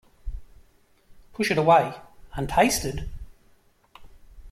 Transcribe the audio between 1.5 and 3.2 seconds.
it away untasted?